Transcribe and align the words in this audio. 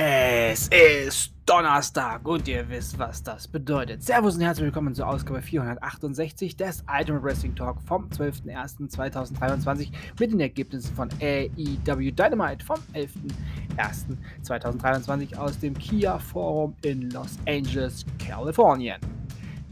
Es 0.00 0.68
ist 0.68 1.34
Donnerstag 1.44 2.24
und 2.24 2.46
ihr 2.46 2.68
wisst, 2.68 2.96
was 3.00 3.20
das 3.20 3.48
bedeutet. 3.48 4.00
Servus 4.00 4.36
und 4.36 4.42
herzlich 4.42 4.66
willkommen 4.66 4.94
zur 4.94 5.08
Ausgabe 5.08 5.42
468 5.42 6.56
des 6.56 6.84
Ultimate 6.88 7.24
Wrestling 7.24 7.56
Talk 7.56 7.82
vom 7.82 8.08
12.01.2023 8.10 9.88
mit 10.20 10.30
den 10.30 10.38
Ergebnissen 10.38 10.94
von 10.94 11.08
AEW 11.20 12.12
Dynamite 12.12 12.64
vom 12.64 12.76
11.01.2023 12.94 15.36
aus 15.36 15.58
dem 15.58 15.76
Kia 15.76 16.20
Forum 16.20 16.76
in 16.82 17.10
Los 17.10 17.36
Angeles, 17.48 18.06
Kalifornien. 18.24 19.00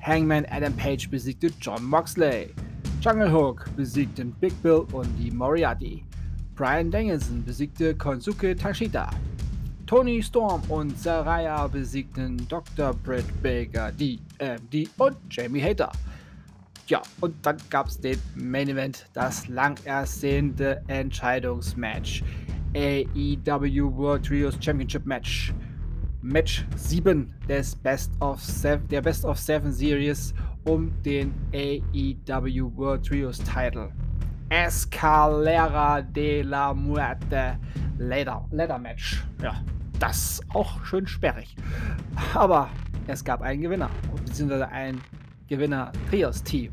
Hangman 0.01 0.45
Adam 0.51 0.77
Page 0.77 1.09
besiegte 1.09 1.53
John 1.61 1.85
Moxley. 1.85 2.53
Jungle 3.01 3.31
Hook 3.31 3.67
besiegte 3.77 4.25
Big 4.25 4.61
Bill 4.61 4.85
und 4.91 5.07
die 5.21 5.31
Moriarty. 5.31 6.05
Brian 6.57 6.91
Danielson 6.91 7.45
besiegte 7.45 7.95
Konsuke 7.95 8.57
Tashita. 8.57 9.09
Tony 9.87 10.21
Storm 10.21 10.61
und 10.69 10.99
Saraya 10.99 11.69
besiegten 11.69 12.37
Dr. 12.49 12.93
Britt 12.93 13.25
Baker, 13.41 13.93
DMD 13.93 14.91
und 14.99 15.17
Jamie 15.31 15.63
Hater. 15.63 15.93
Ja, 16.89 17.03
und 17.21 17.35
dann 17.47 17.57
gab 17.71 17.87
es 17.87 18.01
den 18.01 18.19
Main 18.35 18.69
Event, 18.69 19.07
das 19.13 19.47
lang 19.47 19.79
ersehnte 19.85 20.83
Entscheidungsmatch. 20.89 22.25
AEW 22.75 23.97
World 23.97 24.27
Trios 24.27 24.59
Championship 24.61 25.07
Match. 25.07 25.55
Match 26.21 26.65
7 26.75 27.33
des 27.49 27.77
Best 27.77 28.11
of 28.21 28.41
Seven, 28.41 28.89
der 28.89 29.03
Best 29.03 29.25
of 29.25 29.39
Seven 29.39 29.73
Series 29.73 30.35
um 30.65 30.91
den 31.05 31.33
AEW 31.53 32.73
World 32.77 33.07
Trios 33.07 33.39
Title. 33.39 33.93
Escalera 34.49 36.03
de 36.03 36.43
la 36.43 36.75
Muerte 36.75 37.57
Ladder, 37.99 38.45
Ladder 38.51 38.79
Match. 38.79 39.25
Ja, 39.43 39.55
das 39.99 40.41
auch 40.53 40.85
schön 40.85 41.07
sperrig. 41.07 41.55
Aber 42.35 42.71
es 43.07 43.25
gab 43.25 43.43
einen 43.43 43.63
Gewinner, 43.63 43.91
beziehungsweise 44.25 44.69
ein 44.69 45.01
Gewinner-Trios-Team. 45.49 46.73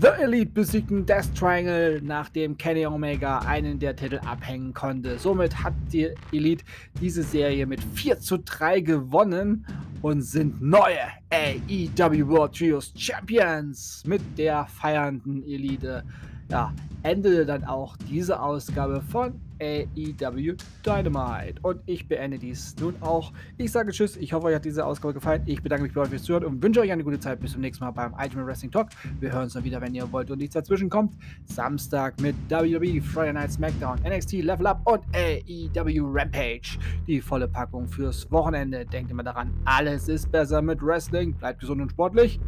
The 0.00 0.08
Elite 0.20 0.50
besiegten 0.50 1.06
Death 1.06 1.34
Triangle, 1.34 2.00
nachdem 2.02 2.56
Kenny 2.56 2.86
Omega 2.86 3.40
einen 3.40 3.78
der 3.78 3.94
Titel 3.94 4.20
abhängen 4.24 4.72
konnte. 4.72 5.18
Somit 5.18 5.62
hat 5.62 5.74
die 5.92 6.10
Elite 6.32 6.64
diese 7.00 7.22
Serie 7.22 7.66
mit 7.66 7.82
4 7.94 8.18
zu 8.20 8.38
3 8.38 8.80
gewonnen 8.80 9.66
und 10.00 10.22
sind 10.22 10.60
neue 10.60 10.98
AEW 11.30 12.26
World 12.28 12.56
Trios 12.56 12.92
Champions 12.96 14.02
mit 14.06 14.22
der 14.36 14.66
feiernden 14.66 15.42
Elite. 15.44 16.04
Ja, 16.52 16.70
endete 17.02 17.46
dann 17.46 17.64
auch 17.64 17.96
diese 18.10 18.38
Ausgabe 18.38 19.00
von 19.00 19.40
AEW 19.58 20.54
Dynamite. 20.84 21.54
Und 21.62 21.80
ich 21.86 22.06
beende 22.06 22.38
dies 22.38 22.76
nun 22.78 22.94
auch. 23.00 23.32
Ich 23.56 23.72
sage 23.72 23.90
Tschüss. 23.90 24.18
Ich 24.18 24.34
hoffe, 24.34 24.48
euch 24.48 24.56
hat 24.56 24.66
diese 24.66 24.84
Ausgabe 24.84 25.14
gefallen. 25.14 25.42
Ich 25.46 25.62
bedanke 25.62 25.84
mich 25.84 25.94
bei 25.94 26.02
euch 26.02 26.10
fürs 26.10 26.24
Zuhören 26.24 26.44
und 26.44 26.62
wünsche 26.62 26.80
euch 26.80 26.92
eine 26.92 27.04
gute 27.04 27.18
Zeit. 27.18 27.40
Bis 27.40 27.52
zum 27.52 27.62
nächsten 27.62 27.82
Mal 27.82 27.92
beim 27.92 28.12
Ultimate 28.12 28.46
Wrestling 28.46 28.70
Talk. 28.70 28.90
Wir 29.18 29.32
hören 29.32 29.44
uns 29.44 29.54
dann 29.54 29.64
wieder, 29.64 29.80
wenn 29.80 29.94
ihr 29.94 30.12
wollt 30.12 30.30
und 30.30 30.40
nichts 30.40 30.52
dazwischen 30.52 30.90
kommt. 30.90 31.14
Samstag 31.46 32.20
mit 32.20 32.36
WWE, 32.50 33.00
Friday 33.00 33.32
Night 33.32 33.52
SmackDown, 33.52 34.00
NXT 34.06 34.42
Level 34.42 34.66
Up 34.66 34.82
und 34.84 35.00
AEW 35.16 36.04
Rampage. 36.04 36.78
Die 37.06 37.22
volle 37.22 37.48
Packung 37.48 37.88
fürs 37.88 38.30
Wochenende. 38.30 38.84
Denkt 38.84 39.10
immer 39.10 39.22
daran, 39.22 39.54
alles 39.64 40.06
ist 40.06 40.30
besser 40.30 40.60
mit 40.60 40.82
Wrestling. 40.82 41.32
Bleibt 41.32 41.60
gesund 41.60 41.80
und 41.80 41.92
sportlich. 41.92 42.38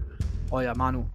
Euer 0.50 0.76
Manu. 0.76 1.06